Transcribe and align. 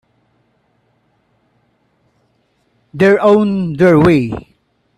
They're 2.91 3.19
on 3.21 3.73
their 3.73 3.99
way. 3.99 4.57